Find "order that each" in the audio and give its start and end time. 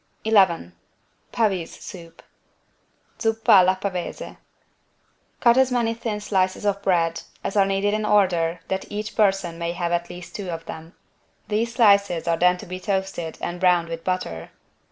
8.03-9.15